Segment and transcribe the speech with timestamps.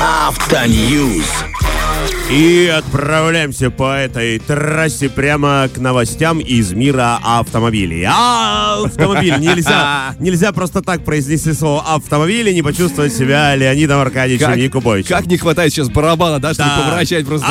[0.00, 1.44] Автоньюз.
[2.32, 8.04] И отправляемся по этой трассе прямо к новостям из мира автомобилей.
[8.08, 9.34] А, автомобиль.
[9.40, 15.08] Нельзя, нельзя просто так произнести слово автомобиль и не почувствовать себя Леонидом Аркадьевичем Якубовичем.
[15.16, 16.78] как не хватает сейчас барабана, да, чтобы Да.
[16.84, 17.46] поворачивать просто.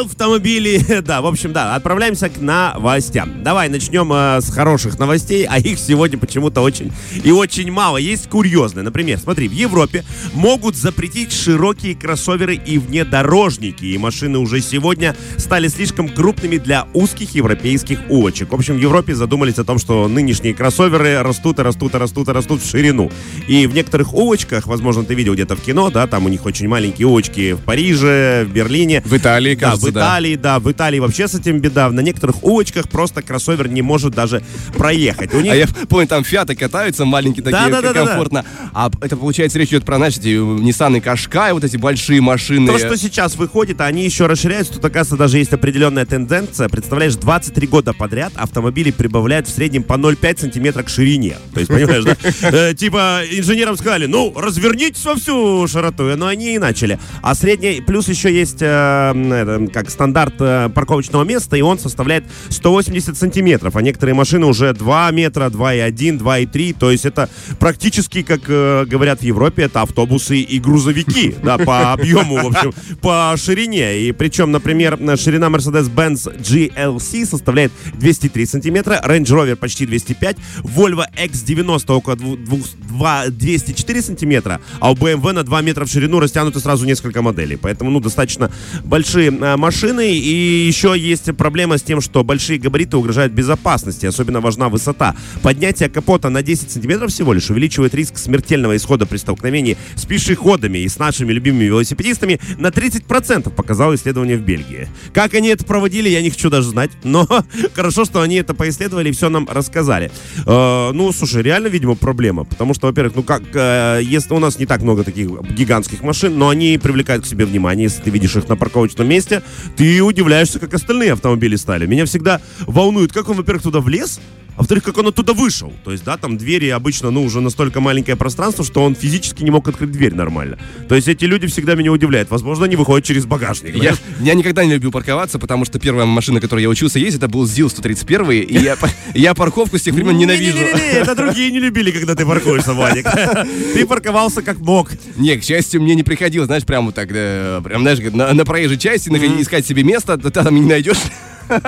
[0.00, 0.84] Автомобили.
[1.06, 3.44] Да, в общем, да, отправляемся к новостям.
[3.44, 7.96] Давай начнем э, с хороших новостей, а их сегодня почему-то очень и очень мало.
[7.96, 8.82] Есть курьезные.
[8.82, 10.04] Например, смотри, в Европе
[10.34, 13.84] могут запретить широкие кроссоверы и внедорожники.
[13.84, 18.50] И машины уже сегодня стали слишком крупными для узких европейских улочек.
[18.50, 22.28] В общем, в Европе задумались о том, что нынешние кроссоверы растут и растут и растут
[22.28, 23.10] и растут в ширину.
[23.48, 26.68] И в некоторых улочках, возможно, ты видел где-то в кино, да, там у них очень
[26.68, 29.02] маленькие улочки в Париже, в Берлине.
[29.04, 30.58] В Италии, Да, кажется, в Италии, да.
[30.58, 31.90] в Италии вообще с этим беда.
[31.90, 34.42] На некоторых улочках просто кроссовер не может даже
[34.76, 35.34] проехать.
[35.34, 35.52] У них...
[35.52, 38.06] А я помню, там фиаты катаются, маленькие такие, Да-да-да-да-да.
[38.06, 38.44] комфортно.
[38.72, 42.66] А это, получается, речь идет про, знаешь, эти Nissan и Qashqai, вот эти большие машины.
[42.66, 46.68] То, что сейчас выходит, а они еще расширяются, тут, оказывается, даже есть определенная тенденция.
[46.68, 51.36] Представляешь, 23 года подряд автомобили прибавляют в среднем по 0,5 сантиметра к ширине.
[51.52, 52.16] То есть, понимаешь, да?
[52.42, 56.04] Э, Типа, инженерам сказали, ну, развернитесь во всю широту.
[56.16, 56.98] Но они и начали.
[57.22, 63.16] А средний, плюс еще есть, э, как стандарт э, парковочного места, и он составляет 180
[63.16, 63.76] сантиметров.
[63.76, 66.76] А некоторые машины уже 2 метра, 2,1, 2,3.
[66.78, 72.36] То есть, это практически, как говорят в Европе, это автобусы и грузовики, да, по объему,
[72.36, 73.95] в общем, по ширине.
[73.96, 81.92] И причем, например, ширина Mercedes-Benz GLC составляет 203 сантиметра, Range Rover почти 205, Volvo X90
[81.92, 86.60] около дву- двух- два- 204 сантиметра, а у BMW на 2 метра в ширину растянуты
[86.60, 87.56] сразу несколько моделей.
[87.56, 88.50] Поэтому, ну, достаточно
[88.84, 90.12] большие э, машины.
[90.16, 94.06] И еще есть проблема с тем, что большие габариты угрожают безопасности.
[94.06, 95.14] Особенно важна высота.
[95.42, 100.78] Поднятие капота на 10 сантиметров всего лишь увеличивает риск смертельного исхода при столкновении с пешеходами
[100.78, 104.88] и с нашими любимыми велосипедистами на 30% показало исследование в Бельгии.
[105.12, 107.28] Как они это проводили, я не хочу даже знать, но
[107.74, 110.10] хорошо, что они это поисследовали и все нам рассказали.
[110.46, 114.58] Э, ну, слушай, реально, видимо, проблема, потому что, во-первых, ну как, э, если у нас
[114.58, 118.34] не так много таких гигантских машин, но они привлекают к себе внимание, если ты видишь
[118.36, 119.42] их на парковочном месте,
[119.76, 121.84] ты удивляешься, как остальные автомобили стали.
[121.84, 124.20] Меня всегда волнует, как он, во-первых, туда влез,
[124.56, 125.72] а во-вторых, как он оттуда вышел.
[125.84, 129.50] То есть, да, там двери обычно, ну, уже настолько маленькое пространство, что он физически не
[129.50, 130.58] мог открыть дверь нормально.
[130.88, 132.30] То есть эти люди всегда меня удивляют.
[132.30, 133.74] Возможно, они выходят через багажник.
[133.74, 133.98] Я, знаешь?
[134.20, 137.46] я никогда не любил парковаться, потому что первая машина, которой я учился ездить, это был
[137.46, 138.76] ЗИЛ 131, и я,
[139.14, 140.56] я парковку с тех времен ненавижу.
[140.56, 143.06] Не-не-не, это другие не любили, когда ты паркуешься, Владик.
[143.74, 144.90] Ты парковался как мог.
[145.16, 149.66] Не, к счастью, мне не приходилось, знаешь, прямо так, прям, знаешь, на, проезжей части искать
[149.66, 150.98] себе место, ты там не найдешь.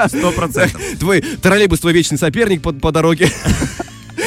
[0.08, 0.80] Сто процентов.
[0.98, 3.30] Твой троллейбус, твой вечный соперник по, по дороге.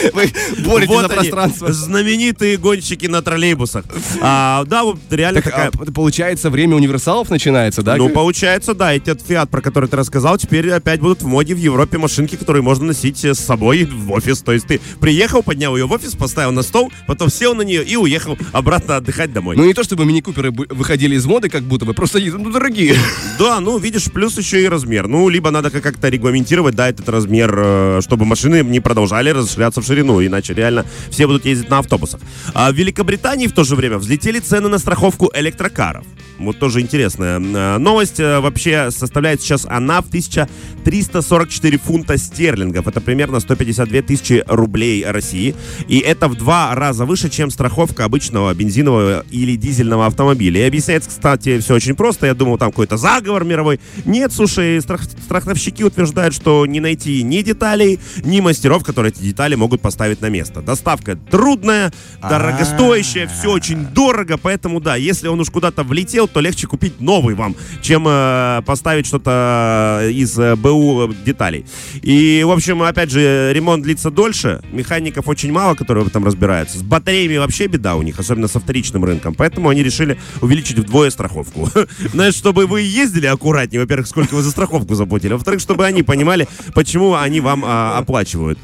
[0.14, 0.32] Вы
[0.66, 1.72] боретесь Вот за они, пространство.
[1.72, 3.86] знаменитые гонщики на троллейбусах.
[4.22, 5.68] А, да, вот реально Так, такая...
[5.70, 7.96] а, получается, время универсалов начинается, да?
[7.96, 11.58] Ну, получается, да, эти Фиат, про который ты рассказал, теперь опять будут в моде в
[11.58, 14.40] Европе машинки, которые можно носить э, с собой в офис.
[14.42, 17.84] То есть ты приехал, поднял ее в офис, поставил на стол, потом сел на нее
[17.84, 19.56] и уехал обратно отдыхать домой.
[19.56, 22.96] Ну, не то чтобы мини-куперы выходили из моды, как будто бы, просто они, ну, дорогие.
[23.40, 25.08] Да, ну, видишь, плюс еще и размер.
[25.08, 29.82] Ну, либо надо как- как-то регламентировать, да, этот размер, э, чтобы машины не продолжали расширяться
[29.82, 32.22] в ширину, иначе реально все будут ездить на автобусах.
[32.54, 36.06] А в Великобритании в то же время взлетели цены на страховку электрокаров.
[36.40, 38.20] Вот тоже интересная э, новость.
[38.20, 42.88] Э, Вообще составляет сейчас она в 1344 фунта стерлингов.
[42.88, 45.54] Это примерно 152 тысячи рублей России.
[45.88, 50.62] И это в два раза выше, чем страховка обычного бензинового или дизельного автомобиля.
[50.62, 52.26] И объясняется, кстати, все очень просто.
[52.28, 53.80] Я думал, там какой-то заговор мировой.
[54.06, 59.56] Нет, слушай, страх- страховщики утверждают, что не найти ни деталей, ни мастеров, которые эти детали
[59.56, 60.62] могут поставить на место.
[60.62, 66.68] Доставка трудная, дорогостоящая, все очень дорого, поэтому да, если он уж куда-то влетел, то легче
[66.68, 71.66] купить новый вам, чем э, поставить что-то из э, БУ деталей.
[72.02, 76.78] И, в общем, опять же, ремонт длится дольше, механиков очень мало, которые в этом разбираются.
[76.78, 81.10] С батареями вообще беда у них, особенно со вторичным рынком, поэтому они решили увеличить вдвое
[81.10, 81.70] страховку.
[82.14, 86.48] Знаешь, чтобы вы ездили аккуратнее, во-первых, сколько вы за страховку заплатили, во-вторых, чтобы они понимали,
[86.74, 88.60] почему они вам а, оплачивают.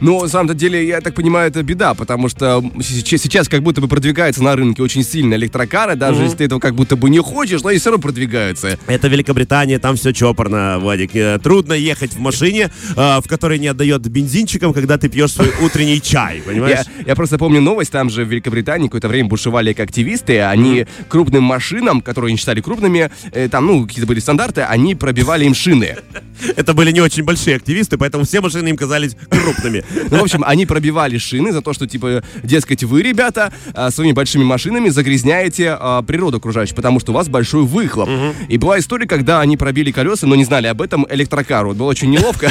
[0.00, 3.88] Ну, на самом деле, я так понимаю, это беда, потому что сейчас, как будто бы
[3.88, 7.62] продвигаются на рынке очень сильно электрокары, даже если ты этого как будто бы не хочешь,
[7.62, 8.78] но они все равно продвигаются.
[8.86, 11.14] Это Великобритания, там все чопорно, Владик.
[11.14, 15.52] Э, Трудно ехать в машине, э, в которой не отдает бензинчиком, когда ты пьешь свой
[15.62, 16.86] утренний чай, понимаешь?
[17.06, 21.42] я просто помню новость, там же в Великобритании какое-то время бушевали как активисты, они крупным
[21.42, 25.96] машинам, которые они считали крупными, э, там, ну, какие-то были стандарты, они пробивали им шины.
[26.56, 29.84] Это были не очень большие активисты, поэтому все машины им казались крупными.
[30.10, 34.12] Ну, в общем, они пробивали шины за то, что, типа, дескать, вы, ребята, а, своими
[34.12, 38.08] большими машинами загрязняете а, природу окружающую, потому что у вас большой выхлоп.
[38.48, 41.74] И была история, когда они пробили колеса, но не знали об этом электрокару.
[41.74, 42.50] Было очень неловко.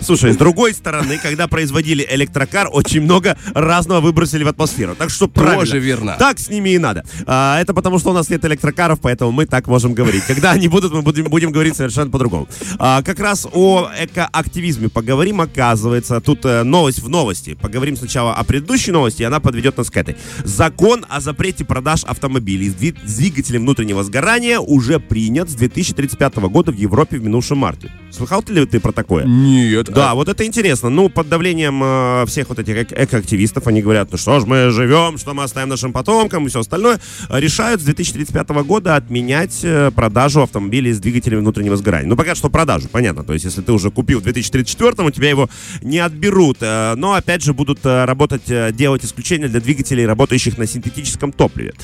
[0.00, 4.94] Слушай, с другой стороны, когда производили электрокар, очень много разного выбросили в атмосферу.
[4.94, 5.60] Так что правильно.
[5.60, 6.16] Тоже верно.
[6.18, 7.04] Так с ними и надо.
[7.26, 10.24] А, это потому, что у нас нет электрокаров, поэтому мы так можем говорить.
[10.24, 12.48] Когда они будут, мы будем, будем говорить совершенно по-другому.
[12.78, 16.20] А, как раз о экоактивизме поговорим, оказывается.
[16.24, 17.54] Тут э, новость в новости.
[17.54, 20.16] Поговорим сначала о предыдущей новости, и она подведет нас к этой.
[20.44, 26.36] Закон о запрете продаж автомобилей с дви- с двигателем внутреннего сгорания уже принят с 2035
[26.48, 27.90] года в Европе в минувшем марте.
[28.10, 29.24] Слыхал ты ли ты про такое?
[29.24, 29.86] Нет.
[29.92, 30.88] Да, вот это интересно.
[30.88, 34.70] Ну, под давлением э, всех вот этих эко- экоактивистов, они говорят, ну что ж мы
[34.70, 39.90] живем, что мы оставим нашим потомкам и все остальное, решают с 2035 года отменять э,
[39.90, 42.08] продажу автомобилей с двигателем внутреннего сгорания.
[42.08, 43.24] Ну, пока что продажу, понятно.
[43.24, 45.50] То есть, если ты уже купил в 2034, у тебя его
[45.82, 46.58] не отберут.
[46.60, 51.32] Э, но, опять же, будут э, работать, э, делать исключения для двигателей, работающих на синтетическом
[51.32, 51.74] топливе.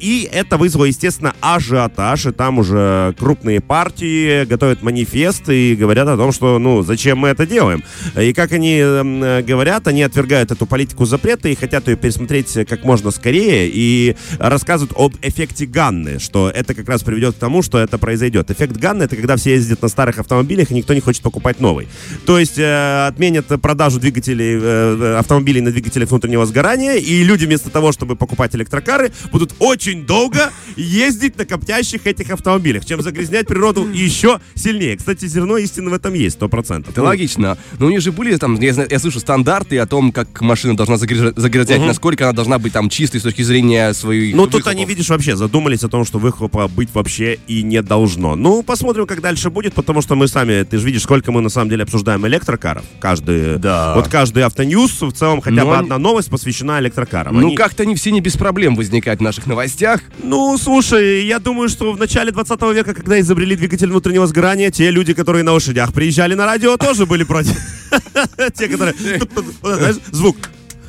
[0.00, 6.16] И это вызвало, естественно, ажиотаж, и там уже крупные партии готовят манифест и говорят о
[6.16, 7.82] том, что, ну, зачем мы это делаем.
[8.16, 12.84] И как они эм, говорят, они отвергают эту политику запрета и хотят ее пересмотреть как
[12.84, 17.78] можно скорее и рассказывают об эффекте Ганны, что это как раз приведет к тому, что
[17.78, 18.50] это произойдет.
[18.50, 21.88] Эффект Ганны— это когда все ездят на старых автомобилях и никто не хочет покупать новый.
[22.26, 27.70] То есть э, отменят продажу двигателей, э, автомобилей на двигателях внутреннего сгорания, и люди вместо
[27.70, 33.88] того, чтобы покупать электрокары, будут очень долго ездить на коптящих этих автомобилях, чем загрязнять природу
[33.88, 34.96] еще сильнее.
[34.96, 36.92] Кстати, зерно истины в этом есть, сто процентов.
[36.92, 37.56] Это логично.
[37.78, 40.96] Но у них же были там, я, я слышу стандарты о том, как машина должна
[40.96, 44.34] загрязнять, насколько она должна быть там чистой с точки зрения своей.
[44.34, 48.34] Ну, тут они, видишь, вообще задумались о том, что выхлопа быть вообще и не должно.
[48.34, 51.48] Ну, посмотрим, как дальше будет, потому что мы сами, ты же видишь, сколько мы на
[51.48, 52.84] самом деле обсуждаем электрокаров.
[53.00, 53.27] Каждый,
[53.58, 53.94] Да.
[53.94, 57.34] вот каждый автоньюз, в целом, хотя Но бы они- одна новость посвящена электрокарам.
[57.40, 60.00] Ну, Они- как-то они все не без проблем возникают в наших новостях.
[60.22, 64.90] Ну, слушай, я думаю, что в начале 20 века, когда изобрели двигатель внутреннего сгорания, те
[64.90, 67.56] люди, которые на лошадях приезжали на радио, тоже были против.
[68.54, 68.94] Те, которые...
[69.62, 70.36] знаешь, Звук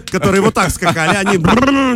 [0.09, 1.37] которые вот так скакали, они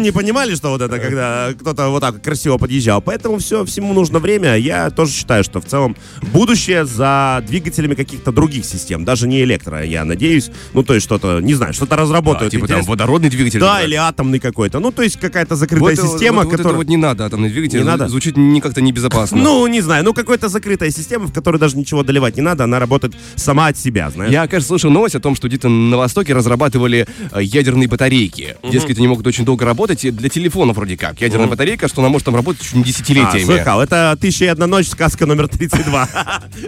[0.03, 3.01] не понимали, что вот это, когда кто-то вот так красиво подъезжал.
[3.01, 4.55] Поэтому все, всему нужно время.
[4.57, 5.95] Я тоже считаю, что в целом
[6.33, 10.49] будущее за двигателями каких-то других систем, даже не электро, я надеюсь.
[10.73, 12.51] Ну, то есть что-то, не знаю, что-то Да, разработают.
[12.51, 12.91] типа там Интересно.
[12.91, 13.59] водородный двигатель.
[13.59, 13.89] Да, например.
[13.89, 14.79] или атомный какой-то.
[14.79, 16.77] Ну, то есть какая-то закрытая вот- система, вот, вот которая...
[16.77, 17.79] вот не надо, атомный двигатель.
[17.79, 18.07] Не надо?
[18.07, 19.37] Звучит не как-то небезопасно.
[19.37, 22.79] Ну, не знаю, ну какая-то закрытая система, в которой даже ничего доливать не надо, она
[22.79, 24.31] работает сама от себя, знаешь.
[24.31, 28.57] Я, кажется, слышал новость о том, что где-то на Востоке разработали э, ядерные батарейки.
[28.63, 31.21] Дескать, они могут очень долго работать и для телефонов вроде как.
[31.21, 33.45] Ядерная батарейка, что она может там работать чуть не А, десятилетиями.
[33.45, 36.09] слыхал, это «Тысяча и одна ночь», сказка номер 32.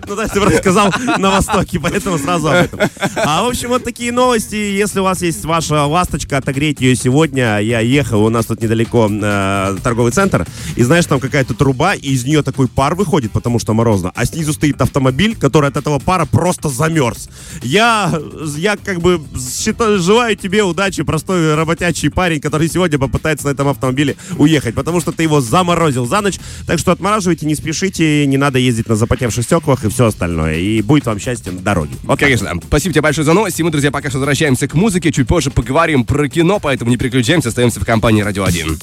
[0.07, 2.79] Ну, да, ты просто сказал на Востоке, поэтому сразу об этом.
[3.15, 4.55] А, в общем, вот такие новости.
[4.55, 7.59] Если у вас есть ваша ласточка, отогрейте ее сегодня.
[7.59, 12.09] Я ехал, у нас тут недалеко э, торговый центр, и знаешь, там какая-то труба, и
[12.09, 15.99] из нее такой пар выходит, потому что морозно, а снизу стоит автомобиль, который от этого
[15.99, 17.29] пара просто замерз.
[17.61, 18.13] Я,
[18.57, 19.21] я как бы
[19.59, 25.01] считаю, желаю тебе удачи, простой работячий парень, который сегодня попытается на этом автомобиле уехать, потому
[25.01, 26.39] что ты его заморозил за ночь.
[26.68, 30.57] Так что отмораживайте, не спешите, не надо ездить на запотевших стеклах и все остальное.
[30.57, 31.95] И будет вам счастье на дороге.
[32.04, 32.27] Вот так.
[32.27, 32.51] Конечно.
[32.68, 33.62] Спасибо тебе большое за новости.
[33.62, 35.12] Мы, друзья, пока что возвращаемся к музыке.
[35.12, 38.80] Чуть позже поговорим про кино, поэтому не переключаемся, остаемся в компании Радио 1.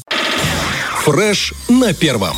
[1.05, 2.37] Фреш на первом.